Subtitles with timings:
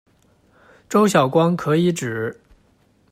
[0.89, 2.35] 周晓光，可以指：